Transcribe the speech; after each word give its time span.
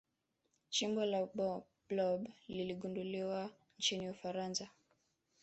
chimbo 0.69 1.05
la 1.05 1.27
blob 1.89 2.23
liligunduliwa 2.47 3.49
nchini 3.77 4.09
ufaransa 4.09 4.69